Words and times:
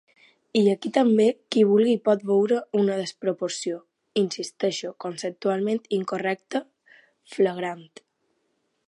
I 0.59 0.61
aquí 0.73 0.89
també 0.93 1.25
qui 1.55 1.65
vulgui 1.71 1.91
hi 1.97 1.99
pot 2.09 2.23
veure 2.29 2.57
una 2.79 2.95
desproporció 3.01 3.77
–insisteixo, 4.23 4.93
conceptualment 5.07 5.85
incorrecta– 5.99 6.63
flagrant. 7.37 7.87